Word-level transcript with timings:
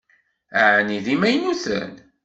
Ɛni 0.73 0.97
d 1.05 1.07
imaynuten? 1.13 1.93